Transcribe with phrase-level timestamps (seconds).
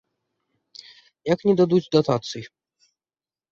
[1.33, 2.43] Як не дадуць датацый?!